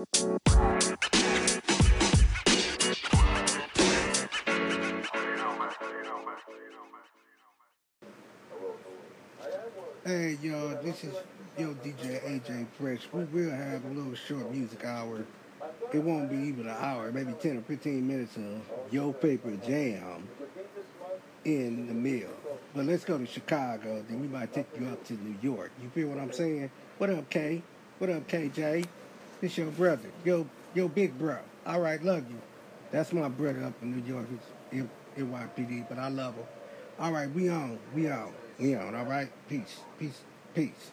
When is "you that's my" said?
32.28-33.28